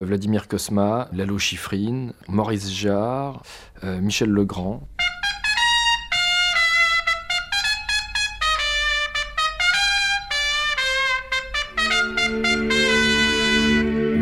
Vladimir 0.00 0.46
Cosma, 0.46 1.08
Lalo 1.12 1.40
Schifrin, 1.40 2.12
Maurice 2.28 2.70
Jarre, 2.70 3.42
euh, 3.82 4.00
Michel 4.00 4.30
Legrand. 4.30 4.86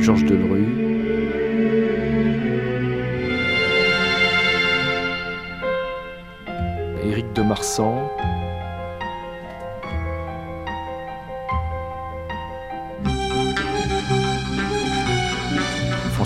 Georges 0.00 0.24
Delru. 0.24 0.64
Éric 7.04 7.30
de 7.34 7.43
Marsan. 7.43 8.08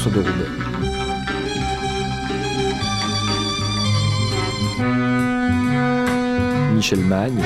De. 0.08 0.24
Michel 6.74 7.00
Magne. 7.00 7.42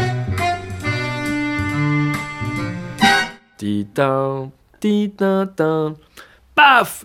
Titan, 3.59 4.53
titan. 4.79 5.97
Paf 6.55 7.05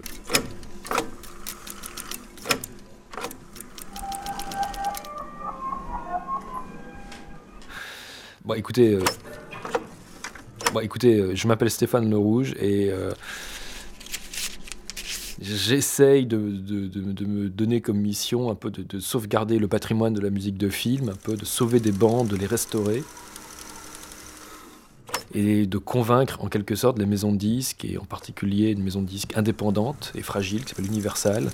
Bon, 8.45 8.53
écoutez, 8.53 8.93
euh, 8.93 9.03
bon, 10.73 10.79
écoutez, 10.81 11.19
euh, 11.19 11.35
je 11.35 11.47
m'appelle 11.47 11.71
Stéphane 11.71 12.07
Le 12.07 12.17
Rouge 12.17 12.53
et 12.59 12.91
euh, 12.91 13.11
j'essaye 15.41 16.25
de, 16.25 16.37
me 16.37 17.49
donner 17.49 17.81
comme 17.81 17.99
mission 17.99 18.49
un 18.49 18.55
peu 18.55 18.71
de, 18.71 18.83
de 18.83 18.99
sauvegarder 18.99 19.59
le 19.59 19.67
patrimoine 19.67 20.13
de 20.13 20.21
la 20.21 20.29
musique 20.29 20.57
de 20.57 20.69
film, 20.69 21.09
un 21.09 21.15
peu 21.15 21.35
de 21.35 21.45
sauver 21.45 21.79
des 21.79 21.91
bandes, 21.91 22.27
de 22.27 22.35
les 22.35 22.47
restaurer 22.47 23.03
et 25.33 25.65
de 25.65 25.77
convaincre 25.77 26.37
en 26.41 26.47
quelque 26.47 26.75
sorte 26.75 26.97
les 26.97 27.05
maisons 27.05 27.31
de 27.31 27.37
disques, 27.37 27.85
et 27.85 27.97
en 27.97 28.05
particulier 28.05 28.71
une 28.71 28.83
maison 28.83 29.01
de 29.01 29.07
disques 29.07 29.37
indépendante 29.37 30.11
et 30.15 30.21
fragile 30.21 30.63
qui 30.63 30.69
s'appelle 30.69 30.87
Universal, 30.87 31.49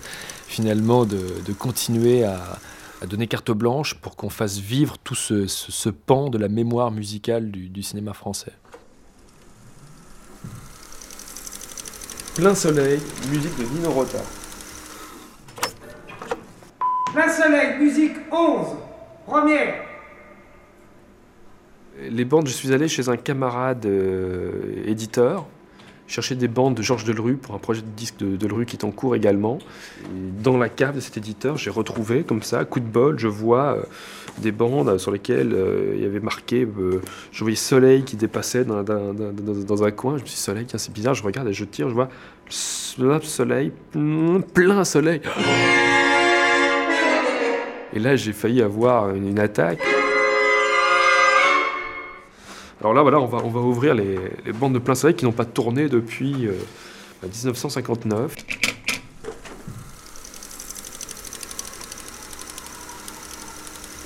finalement 0.48 1.06
de, 1.06 1.20
continuer 1.58 2.24
à, 2.24 2.60
donner 3.08 3.28
carte 3.28 3.52
blanche 3.52 3.96
pour 3.96 4.16
qu'on 4.16 4.30
fasse 4.30 4.58
vivre 4.58 4.98
tout 5.04 5.16
ce, 5.16 5.90
pan 5.90 6.30
de 6.30 6.38
la 6.38 6.48
mémoire 6.48 6.92
musicale 6.92 7.52
du 7.52 7.84
cinéma 7.84 8.14
français. 8.14 8.54
Plein 12.36 12.54
soleil, 12.54 13.00
musique 13.32 13.58
de 13.58 13.64
Nino 13.64 13.92
Rota. 13.92 14.18
Plein 17.14 17.30
soleil, 17.30 17.80
musique 17.80 18.18
11, 18.30 18.68
première. 19.26 19.76
Les 21.98 22.26
bandes, 22.26 22.48
je 22.48 22.52
suis 22.54 22.74
allé 22.74 22.90
chez 22.90 23.08
un 23.08 23.16
camarade 23.16 23.86
euh, 23.86 24.84
éditeur, 24.86 25.46
chercher 26.08 26.36
des 26.36 26.48
bandes 26.48 26.76
de 26.76 26.82
Georges 26.84 27.04
Delru 27.04 27.36
pour 27.36 27.56
un 27.56 27.58
projet 27.58 27.82
de 27.82 27.88
disque 27.88 28.18
de 28.18 28.36
Delru 28.36 28.66
qui 28.66 28.76
est 28.76 28.86
en 28.86 28.92
cours 28.92 29.16
également. 29.16 29.58
Dans 30.44 30.58
la 30.58 30.70
cave 30.70 30.96
de 30.96 31.00
cet 31.00 31.18
éditeur, 31.18 31.58
j'ai 31.58 31.70
retrouvé 31.72 32.24
comme 32.24 32.44
ça, 32.44 32.64
coup 32.66 32.80
de 32.80 32.86
bol, 32.86 33.18
je 33.18 33.28
vois 33.28 33.78
euh, 33.78 33.84
des 34.38 34.52
bandes 34.52 34.98
sur 35.00 35.12
lesquelles 35.12 35.52
euh, 35.54 35.94
il 35.96 36.02
y 36.04 36.06
avait 36.06 36.20
marqué, 36.20 36.64
euh, 36.80 37.02
je 37.32 37.44
voyais 37.44 37.56
Soleil 37.56 38.04
qui 38.04 38.16
dépassait 38.18 38.66
dans, 38.66 38.84
dans- 38.84 39.14
dans- 39.14 39.32
dans- 39.32 39.84
un 39.84 39.92
coin. 39.92 40.18
Je 40.18 40.22
me 40.22 40.28
suis 40.28 40.36
dit, 40.36 40.42
Soleil, 40.42 40.66
tiens, 40.66 40.78
c'est 40.80 40.94
bizarre, 40.94 41.16
je 41.16 41.24
regarde 41.24 41.48
et 41.48 41.54
je 41.54 41.66
tire, 41.66 41.90
je 41.90 41.94
vois 41.96 42.10
Soleil, 42.50 43.72
mm, 43.96 44.42
plein 44.54 44.84
Soleil. 44.84 45.22
Et 47.94 48.00
là, 48.00 48.16
j'ai 48.16 48.34
failli 48.34 48.62
avoir 48.62 49.10
une 49.16 49.40
attaque. 49.40 49.80
Alors 52.86 52.94
là, 52.94 53.02
voilà, 53.02 53.20
on 53.20 53.26
va, 53.26 53.40
on 53.44 53.50
va 53.50 53.62
ouvrir 53.62 53.96
les, 53.96 54.16
les 54.46 54.54
bandes 54.54 54.74
de 54.74 54.78
plein 54.78 54.94
soleil 54.94 55.16
qui 55.16 55.26
n'ont 55.26 55.32
pas 55.32 55.44
tourné 55.44 55.90
depuis 55.90 56.46
euh, 56.46 56.54
1959. 57.24 58.36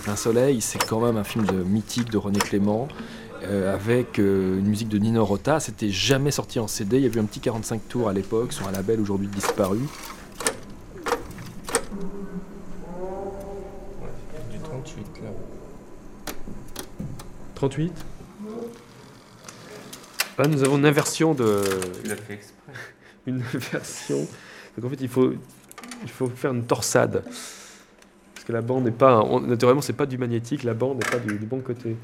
Plein 0.03 0.16
Soleil, 0.16 0.62
c'est 0.62 0.81
quand 0.81 1.01
même 1.01 1.18
un 1.18 1.25
film 1.25 1.45
de 1.45 1.62
mythique 1.62 2.09
de 2.09 2.18
René 2.18 2.39
Clément. 2.39 2.88
euh, 3.44 3.73
avec 3.75 4.18
euh, 4.18 4.59
une 4.59 4.68
musique 4.68 4.88
de 4.88 4.97
Nino 4.97 5.25
Rota, 5.25 5.59
c'était 5.59 5.89
jamais 5.89 6.31
sorti 6.31 6.57
en 6.62 6.69
CD. 6.69 7.00
Il 7.00 7.03
y 7.03 7.06
avait 7.06 7.18
eu 7.18 7.22
un 7.22 7.25
petit 7.25 7.41
45 7.41 7.81
tours 7.89 8.07
à 8.07 8.13
l'époque 8.13 8.53
sur 8.53 8.66
un 8.66 8.72
label 8.72 9.01
aujourd'hui 9.01 9.28
disparu. 9.28 9.79
Du 14.50 14.59
38 14.59 15.06
là. 15.22 15.29
38 17.56 17.91
Là, 20.39 20.47
nous 20.47 20.63
avons 20.63 20.77
une 20.77 20.85
inversion 20.85 21.33
de. 21.33 21.61
Tu 22.01 22.07
l'as 22.09 22.16
fait 22.16 22.33
exprès. 22.35 22.72
Une 23.27 23.44
inversion. 23.53 24.25
Donc 24.77 24.85
en 24.85 24.89
fait, 24.89 25.01
il 25.01 25.09
faut, 25.09 25.33
il 26.03 26.09
faut 26.09 26.27
faire 26.29 26.51
une 26.51 26.63
torsade. 26.66 27.23
Parce 27.25 28.45
que 28.47 28.53
la 28.53 28.61
bande 28.61 28.85
n'est 28.85 28.91
pas. 28.91 29.19
on- 29.19 29.41
naturellement, 29.41 29.81
c'est 29.81 29.91
pas 29.94 30.05
du 30.05 30.17
magnétique, 30.17 30.63
la 30.63 30.73
bande 30.73 31.00
n'est 31.03 31.09
pas 31.11 31.19
du, 31.19 31.38
du 31.38 31.45
bon 31.45 31.59
côté. 31.59 31.97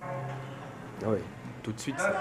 Ah 0.00 1.08
oui, 1.08 1.18
tout 1.62 1.72
de 1.72 1.80
suite. 1.80 1.98
ça- 1.98 2.12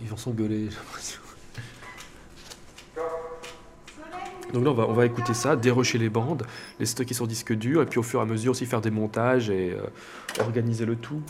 Ils 0.00 0.08
vont 0.08 0.16
s'engueuler, 0.16 0.68
j'ai. 0.70 1.20
Donc 4.52 4.64
là, 4.64 4.70
on 4.70 4.92
va, 4.94 5.04
écouter 5.04 5.34
ça, 5.34 5.56
dérocher 5.56 5.98
les 5.98 6.08
bandes, 6.08 6.44
les 6.80 6.86
stocker 6.86 7.14
sur 7.14 7.26
disque 7.26 7.52
dur, 7.52 7.82
et 7.82 7.86
puis 7.86 7.98
au 7.98 8.02
fur 8.02 8.20
et 8.20 8.22
à 8.22 8.26
mesure 8.26 8.52
aussi 8.52 8.64
faire 8.66 8.80
des 8.80 8.90
montages 8.90 9.50
et 9.50 9.72
euh, 9.72 10.42
organiser 10.42 10.86
le 10.86 10.96
tout. 10.96 11.22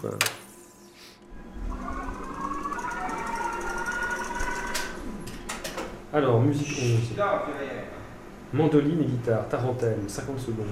Alors, 6.10 6.40
musique 6.40 6.68
11. 6.68 7.18
Mandoline 8.54 9.02
et 9.02 9.04
guitare, 9.04 9.46
tarentelle, 9.46 9.98
50 10.06 10.38
secondes. 10.38 10.66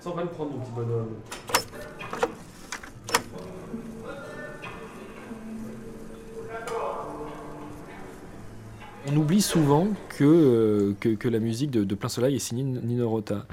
Sans 0.00 0.10
pas 0.10 0.22
le 0.22 0.28
prendre, 0.28 0.50
mon 0.50 0.58
petit 0.58 0.72
bonhomme. 0.74 1.14
On 9.06 9.16
oublie 9.16 9.40
souvent 9.40 9.86
que, 10.08 10.24
euh, 10.24 10.94
que 10.94 11.28
la 11.28 11.38
musique 11.38 11.70
de, 11.70 11.84
de 11.84 11.94
Plein 11.94 12.08
Soleil 12.08 12.34
est 12.34 12.40
signée 12.40 12.64
Nino 12.64 13.08
Rota. 13.08 13.46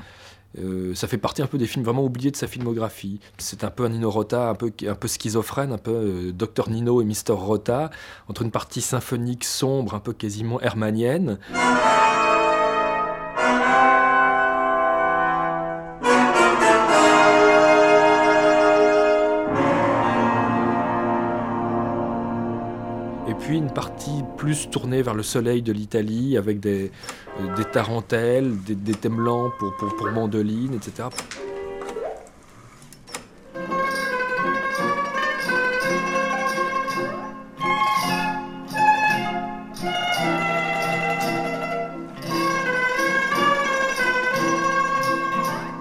Euh, 0.59 0.95
ça 0.95 1.07
fait 1.07 1.18
partie 1.18 1.42
un 1.42 1.48
peu 1.48 1.57
des 1.57 1.68
films 1.68 1.86
vraiment 1.86 2.04
oubliés 2.04 2.31
de 2.31 2.36
sa 2.36 2.48
filmographie. 2.48 3.19
C'est 3.38 3.63
un 3.63 3.69
peu 3.69 3.86
un 3.86 3.89
Nino 3.89 4.09
Rota 4.09 4.50
un 4.50 4.56
peu, 4.56 4.71
un 4.88 4.95
peu 4.95 5.07
schizophrène, 5.07 5.71
un 5.71 5.77
peu 5.77 5.92
euh, 5.92 6.31
Dr 6.31 6.69
Nino 6.69 7.01
et 7.01 7.06
Mr 7.06 7.33
Rota, 7.33 7.89
entre 8.27 8.42
une 8.42 8.51
partie 8.51 8.81
symphonique 8.81 9.44
sombre, 9.44 9.94
un 9.94 10.00
peu 10.00 10.13
quasiment 10.13 10.59
hermanienne. 10.62 11.38
Puis 23.47 23.55
une 23.55 23.71
partie 23.71 24.25
plus 24.35 24.69
tournée 24.69 25.01
vers 25.01 25.13
le 25.13 25.23
soleil 25.23 25.61
de 25.61 25.71
l'Italie, 25.71 26.35
avec 26.35 26.59
des, 26.59 26.91
euh, 27.39 27.55
des 27.55 27.63
tarentelles, 27.63 28.61
des, 28.63 28.75
des 28.75 28.94
thèmes 28.94 29.21
lents 29.21 29.51
pour, 29.57 29.73
pour, 29.77 29.95
pour 29.95 30.11
mandoline, 30.11 30.73
etc. 30.73 31.07
On 31.07 31.11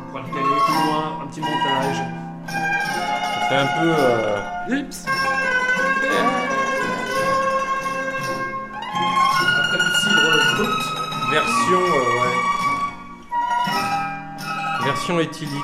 pourra 0.06 0.22
le 0.22 0.28
caler 0.28 0.60
plus 0.66 0.86
loin, 0.86 1.18
un 1.20 1.26
petit 1.26 1.40
montage. 1.40 1.96
Ça 2.46 3.48
fait 3.48 3.56
un 3.56 3.66
peu 3.66 3.92
euh, 3.98 5.35
version. 11.30 11.80
euh, 11.80 12.22
ouais. 12.22 12.36
Version 14.84 15.20
éthylique. 15.20 15.62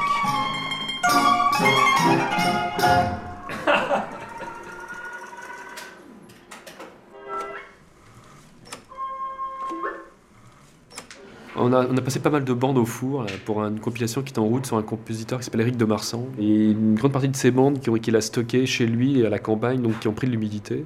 On 11.65 11.73
a, 11.73 12.01
passé 12.03 12.19
pas 12.21 12.31
mal 12.31 12.45
de 12.45 12.53
bandes 12.53 12.79
au 12.79 12.85
four 12.85 13.25
pour 13.45 13.63
une 13.63 13.79
compilation 13.81 14.23
qui 14.23 14.33
est 14.33 14.39
en 14.39 14.45
route 14.47 14.67
sur 14.67 14.77
un 14.77 14.83
compositeur 14.83 15.39
qui 15.39 15.45
s'appelle 15.45 15.61
Eric 15.63 15.77
de 15.77 15.85
Marsan. 15.85 16.27
Et 16.41 16.71
une 16.71 16.95
grande 16.95 17.13
partie 17.13 17.29
de 17.29 17.37
ces 17.37 17.51
bandes 17.51 17.79
qu'il 17.81 18.17
a 18.17 18.21
stockées 18.21 18.67
chez 18.67 18.87
lui 18.87 19.21
et 19.21 19.27
à 19.27 19.31
la 19.31 19.39
campagne, 19.39 19.81
donc 19.81 19.99
qui 20.01 20.09
ont 20.09 20.13
pris 20.13 20.27
de 20.27 20.33
l'humidité. 20.33 20.85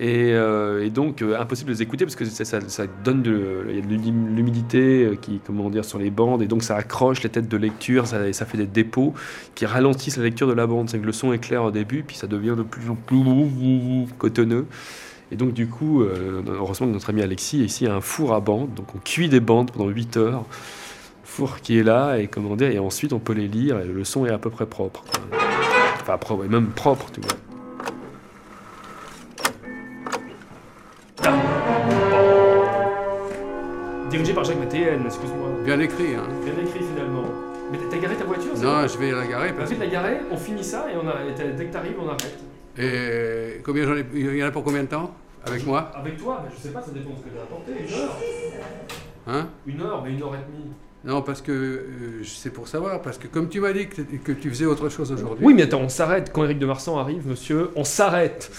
Et, 0.00 0.32
euh, 0.32 0.88
donc 0.90 1.22
euh, 1.22 1.38
impossible 1.40 1.68
de 1.70 1.74
les 1.76 1.82
écouter 1.82 2.04
parce 2.04 2.16
que 2.16 2.24
ça, 2.24 2.44
ça- 2.44 2.60
ça 2.68 2.86
donne 3.04 3.22
de, 3.22 3.30
de 3.32 3.94
l'hum- 3.94 4.34
l'humidité 4.34 5.04
euh, 5.04 5.14
qui 5.14 5.40
comment 5.46 5.70
dire 5.70 5.84
sur 5.84 5.98
les 6.00 6.10
bandes 6.10 6.42
et 6.42 6.48
donc 6.48 6.64
ça 6.64 6.74
accroche 6.74 7.22
les 7.22 7.30
têtes 7.30 7.46
de 7.48 7.56
lecture 7.56 8.08
ça, 8.08 8.32
ça 8.32 8.44
fait 8.44 8.58
des 8.58 8.66
dépôts 8.66 9.14
qui 9.54 9.66
ralentissent 9.66 10.16
la 10.16 10.24
lecture 10.24 10.48
de 10.48 10.52
la 10.52 10.66
bande. 10.66 10.90
C'est 10.90 10.98
que 10.98 11.06
le 11.06 11.12
son 11.12 11.32
est 11.32 11.38
clair 11.38 11.62
au 11.62 11.70
début 11.70 12.02
puis 12.02 12.16
ça 12.16 12.26
devient 12.26 12.54
de 12.58 12.64
plus 12.64 12.90
en 12.90 12.96
plus 12.96 14.06
cotonneux. 14.18 14.66
Et 15.34 15.36
donc 15.36 15.52
du 15.52 15.66
coup, 15.66 16.04
euh, 16.04 16.44
heureusement 16.46 16.86
que 16.86 16.92
notre 16.92 17.10
ami 17.10 17.20
Alexis 17.20 17.58
ici 17.64 17.88
a 17.88 17.94
un 17.96 18.00
four 18.00 18.34
à 18.34 18.40
bandes, 18.40 18.72
donc 18.74 18.86
on 18.94 18.98
cuit 18.98 19.28
des 19.28 19.40
bandes 19.40 19.72
pendant 19.72 19.88
8 19.88 20.16
heures, 20.16 20.44
four 21.24 21.60
qui 21.60 21.76
est 21.76 21.82
là 21.82 22.18
et 22.18 22.28
comment 22.28 22.54
dire, 22.54 22.70
et 22.70 22.78
ensuite 22.78 23.12
on 23.12 23.18
peut 23.18 23.32
les 23.32 23.48
lire 23.48 23.80
et 23.80 23.84
le 23.84 24.04
son 24.04 24.24
est 24.26 24.30
à 24.30 24.38
peu 24.38 24.48
près 24.48 24.64
propre. 24.64 25.02
Enfin 26.00 26.18
propre, 26.18 26.44
et 26.44 26.48
même 26.48 26.68
propre, 26.68 27.06
tu 27.12 27.20
vois. 27.20 27.32
Dirigé 34.08 34.34
par 34.34 34.44
Jacques 34.44 34.60
Mathéen, 34.60 35.02
excuse-moi. 35.04 35.48
Bien 35.64 35.80
écrit, 35.80 36.14
hein. 36.14 36.28
Bien 36.44 36.64
écrit 36.64 36.78
finalement. 36.78 37.24
Mais 37.72 37.78
t'as 37.90 37.98
garé 37.98 38.14
ta 38.14 38.24
voiture 38.24 38.52
Non, 38.62 38.86
je 38.86 38.98
vais 38.98 39.10
la 39.10 39.26
garer 39.26 39.52
parce 39.52 39.64
Ensuite 39.64 39.80
la 39.80 39.88
garer, 39.88 40.18
on 40.30 40.36
finit 40.36 40.62
ça 40.62 40.86
et 40.92 40.96
on 40.96 41.08
a, 41.08 41.14
dès 41.56 41.64
que 41.64 41.72
t'arrives 41.72 41.96
on 42.00 42.06
arrête. 42.06 42.38
Et 42.78 43.60
combien 43.64 43.84
j'en 43.84 43.96
ai 43.96 44.04
Il 44.14 44.36
y 44.36 44.44
en 44.44 44.46
a 44.46 44.52
pour 44.52 44.62
combien 44.62 44.82
de 44.84 44.88
temps? 44.88 45.12
Avec 45.46 45.66
moi 45.66 45.90
Avec 45.94 46.16
toi, 46.16 46.42
mais 46.44 46.50
je 46.54 46.60
sais 46.60 46.72
pas, 46.72 46.80
ça 46.82 46.90
dépend 46.90 47.10
de 47.10 47.16
ce 47.16 47.22
que 47.22 47.28
t'as 47.28 47.42
apporté. 47.42 47.72
Une 47.86 47.94
heure 48.00 48.16
Hein 49.26 49.48
Une 49.66 49.80
heure, 49.80 50.02
mais 50.02 50.10
une 50.12 50.22
heure 50.22 50.34
et 50.34 50.38
demie. 50.52 50.70
Non, 51.04 51.20
parce 51.22 51.42
que 51.42 51.52
euh, 51.52 52.24
c'est 52.24 52.50
pour 52.50 52.66
savoir. 52.66 53.02
Parce 53.02 53.18
que 53.18 53.26
comme 53.26 53.48
tu 53.48 53.60
m'as 53.60 53.72
dit 53.72 53.88
que, 53.88 54.00
que 54.02 54.32
tu 54.32 54.48
faisais 54.48 54.64
autre 54.64 54.88
chose 54.88 55.12
aujourd'hui. 55.12 55.44
Oui, 55.44 55.52
mais 55.54 55.62
attends, 55.64 55.80
on 55.80 55.88
s'arrête. 55.88 56.30
Quand 56.32 56.44
Eric 56.44 56.58
de 56.58 56.66
Marsan 56.66 56.98
arrive, 56.98 57.26
monsieur, 57.26 57.70
on 57.76 57.84
s'arrête. 57.84 58.50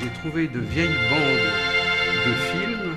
J'ai- 0.00 0.10
trouvé 0.20 0.48
de 0.48 0.58
vieilles 0.60 0.88
bandes 1.10 2.26
de 2.26 2.32
films, 2.50 2.96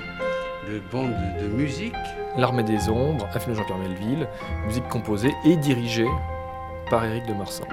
de 0.70 0.80
bandes 0.90 1.14
de, 1.40 1.44
de 1.44 1.48
musique. 1.48 1.94
L'armée 2.36 2.62
des 2.62 2.88
ombres, 2.88 3.26
un 3.34 3.38
film 3.38 3.52
de 3.54 3.58
Jean-Pierre 3.58 3.78
Melville, 3.78 4.28
musique 4.66 4.88
composée 4.88 5.34
et 5.44 5.56
dirigée 5.56 6.06
par 6.90 7.04
Éric 7.04 7.26
de 7.26 7.34
Marsan. 7.34 7.64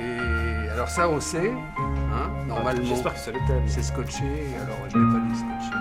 Et 0.00 0.70
alors 0.70 0.88
ça, 0.88 1.08
on 1.08 1.20
sait, 1.20 1.50
hein, 1.78 2.30
normalement. 2.46 2.84
J'espère 2.84 3.14
que 3.14 3.18
ça 3.18 3.30
le 3.32 3.38
thème. 3.46 3.62
C'est 3.66 3.82
scotché, 3.82 4.24
alors 4.62 4.76
je 4.88 4.98
l'ai 4.98 5.12
pas 5.12 5.20
dit 5.28 5.34
scotché. 5.36 5.76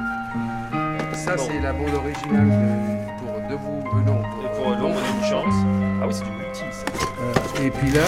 Ça, 1.13 1.35
Bon. 1.35 1.43
c'est 1.47 1.59
la 1.61 1.73
bande 1.73 1.93
originale 1.93 2.49
de- 2.49 3.19
pour 3.19 3.35
Debout, 3.49 3.83
euh, 3.95 4.01
non. 4.05 4.21
Et 4.43 4.55
pour 4.57 4.69
l'ombre 4.71 4.99
d'une 5.01 5.23
chance. 5.29 5.53
Ah 6.01 6.07
oui, 6.07 6.13
c'est 6.13 6.23
du 6.23 6.31
multi, 6.31 6.63
ça. 6.71 6.85
Euh, 7.21 7.63
et 7.65 7.69
puis 7.69 7.91
là, 7.91 8.01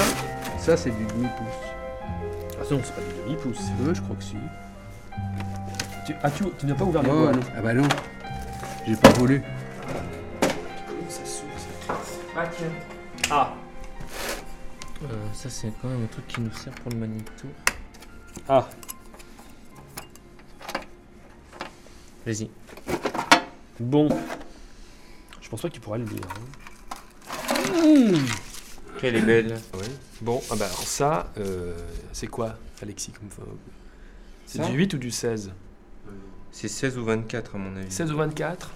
ça, 0.57 0.75
c'est 0.75 0.89
du 0.89 1.05
demi-pouce. 1.05 1.47
Ah 2.59 2.63
non, 2.71 2.79
c'est 2.83 2.95
pas 2.95 3.01
du 3.01 3.23
demi-pouce. 3.25 3.61
Euh, 3.85 3.93
je 3.93 4.01
crois 4.01 4.15
que 4.15 4.23
si. 4.23 4.35
Tu, 6.05 6.15
ah, 6.23 6.29
tu, 6.31 6.43
tu 6.57 6.65
n'as 6.65 6.73
pas 6.73 6.83
ouvert 6.85 7.03
les 7.03 7.09
Oh, 7.11 7.31
non. 7.31 7.39
Ah 7.57 7.61
bah 7.61 7.73
non, 7.73 7.83
j'ai 8.87 8.95
pas 8.95 9.09
voulu. 9.13 9.41
Ça 11.09 11.25
s'ouvre, 11.25 11.51
ça. 11.57 11.97
Ah, 12.35 12.47
tiens. 12.47 12.71
Ah, 13.29 13.53
Euh, 15.03 15.27
ça, 15.33 15.49
c'est 15.49 15.71
quand 15.81 15.89
même 15.89 16.03
un 16.05 16.07
truc 16.07 16.27
qui 16.27 16.41
nous 16.41 16.51
sert 16.53 16.73
pour 16.73 16.91
le 16.91 16.97
magnéto. 16.97 17.47
ah. 18.49 18.67
Vas-y. 22.25 22.49
Bon. 23.79 24.09
Je 25.41 25.49
pense 25.49 25.61
pas 25.61 25.69
que 25.69 25.73
tu 25.75 25.79
pourras 25.79 25.97
le 25.99 26.05
lire. 26.05 26.21
hein. 27.45 28.13
Qu'elle 28.99 29.15
est 29.17 29.21
belle. 29.21 29.59
Bon, 30.21 30.41
ah 30.49 30.55
bah 30.55 30.65
alors 30.65 30.81
ça, 30.81 31.31
euh, 31.37 31.77
c'est 32.11 32.25
quoi, 32.27 32.55
Alexis 32.81 33.11
comme 33.11 33.29
C'est 34.47 34.65
du 34.65 34.73
8 34.75 34.95
ou 34.95 34.97
du 34.97 35.11
16 35.11 35.51
C'est 36.59 36.69
16 36.69 36.97
ou 36.97 37.03
24 37.05 37.53
à 37.53 37.57
mon 37.59 37.75
avis. 37.75 37.91
16 37.91 38.11
ou 38.13 38.17
24 38.17 38.71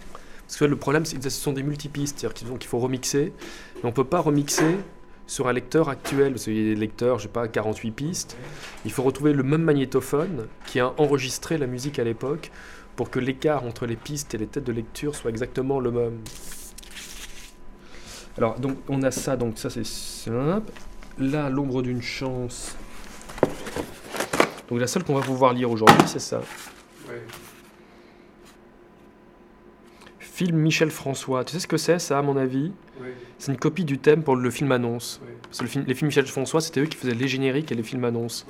Parce 0.45 0.55
que 0.59 0.65
le 0.65 0.75
problème, 0.75 1.03
c'est 1.03 1.17
que 1.17 1.23
ce 1.23 1.31
sont 1.31 1.51
des 1.51 1.63
multipistes, 1.63 2.19
c'est-à-dire 2.19 2.59
qu'il 2.59 2.67
faut- 2.67 2.77
remixer. 2.77 3.33
Mais 3.77 3.89
on 3.89 3.91
peut 3.91 4.03
pas 4.03 4.19
remixer 4.19 4.77
sur 5.25 5.47
un 5.47 5.53
lecteur 5.53 5.89
actuel, 5.89 6.33
parce 6.33 6.43
qu'il 6.43 6.55
y 6.55 6.59
a 6.59 6.75
des 6.75 6.79
lecteurs, 6.79 7.17
je 7.17 7.23
sais 7.23 7.29
pas, 7.29 7.47
48 7.47 7.89
pistes. 7.89 8.37
Il 8.85 8.91
faut 8.91 9.01
retrouver 9.01 9.33
le 9.33 9.41
même 9.41 9.63
magnétophone 9.63 10.45
qui 10.67 10.79
a 10.79 10.93
enregistré 10.99 11.57
la 11.57 11.65
musique 11.65 11.97
à 11.97 12.03
l'époque 12.03 12.51
pour 12.95 13.09
que 13.09 13.17
l'écart 13.17 13.63
entre 13.63 13.87
les 13.87 13.95
pistes 13.95 14.35
et 14.35 14.37
les 14.37 14.45
têtes 14.45 14.63
de 14.65 14.73
lecture 14.73 15.15
soit 15.15 15.31
exactement 15.31 15.79
le 15.79 15.89
même. 15.89 16.19
Alors, 18.37 18.59
donc, 18.59 18.77
on 18.89 19.01
a 19.01 19.09
ça, 19.09 19.37
donc 19.37 19.57
ça 19.57 19.71
c'est 19.71 19.87
simple. 19.87 20.71
Là, 21.17 21.49
l'ombre 21.49 21.81
d'une 21.81 22.03
chance. 22.03 22.75
Donc 24.69 24.79
la 24.79 24.85
seule 24.85 25.03
qu'on 25.03 25.15
va 25.15 25.21
pouvoir 25.21 25.53
lire 25.53 25.71
aujourd'hui, 25.71 26.05
c'est 26.05 26.19
ça. 26.19 26.43
Film 30.41 30.57
Michel 30.57 30.89
François. 30.89 31.45
Tu 31.45 31.53
sais 31.53 31.59
ce 31.59 31.67
que 31.67 31.77
c'est, 31.77 31.99
ça, 31.99 32.17
à 32.17 32.21
mon 32.23 32.35
avis 32.35 32.71
C'est 33.37 33.51
une 33.51 33.59
copie 33.59 33.85
du 33.85 33.99
thème 33.99 34.23
pour 34.23 34.35
le 34.35 34.49
film 34.49 34.71
annonce. 34.71 35.21
Parce 35.43 35.59
que 35.59 35.63
le 35.65 35.69
film- 35.69 35.85
les 35.87 35.93
films 35.93 36.07
Michel 36.07 36.25
François, 36.25 36.61
c'était 36.61 36.79
eux 36.79 36.87
qui 36.87 36.97
faisaient 36.97 37.13
les 37.13 37.27
génériques 37.27 37.71
et 37.71 37.75
les 37.75 37.83
films 37.83 38.05
annonces. 38.05 38.47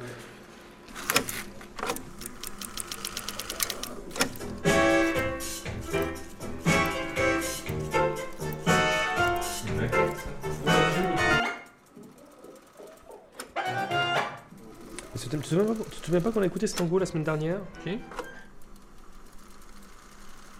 Tu 15.20 15.30
te 15.38 15.46
souviens 15.46 15.66
pas, 15.66 15.74
tu 15.92 16.00
te 16.00 16.06
souviens 16.06 16.22
pas 16.22 16.32
qu'on 16.32 16.42
a 16.42 16.46
écouté 16.46 16.68
ce 16.68 16.76
tango 16.76 16.98
la 17.00 17.06
semaine 17.06 17.24
dernière? 17.24 17.60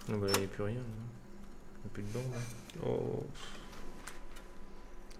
Non, 0.08 0.18
bah 0.18 0.26
là, 0.26 0.32
il 0.36 0.40
n'y 0.40 0.44
a 0.44 0.48
plus 0.48 0.62
rien. 0.64 0.80
Plus 1.88 2.02
de 2.02 2.08
bande. 2.08 2.22
là. 2.32 2.86
Oh. 2.86 3.24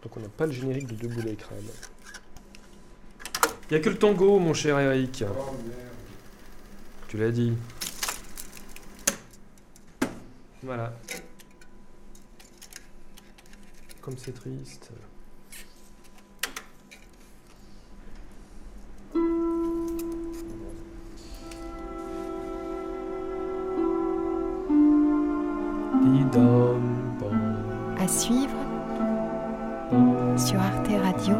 Donc 0.02 0.16
on 0.16 0.20
n'a 0.20 0.28
pas 0.28 0.46
le 0.46 0.52
générique 0.52 0.86
de 0.86 0.94
Debout 0.94 1.20
les 1.22 1.36
crânes. 1.36 1.58
Il 3.70 3.74
n'y 3.74 3.76
a 3.76 3.80
que 3.80 3.88
le 3.88 3.98
tango, 3.98 4.38
mon 4.38 4.52
cher 4.52 4.78
Eric. 4.78 5.24
Tu 7.08 7.16
l'as 7.16 7.30
dit. 7.30 7.52
Voilà. 10.62 10.92
Comme 14.00 14.16
c'est 14.18 14.32
triste. 14.32 14.90
À 27.98 28.08
suivre 28.08 28.50
sur 30.36 30.58
Arte 30.58 30.88
Radio. 31.02 31.34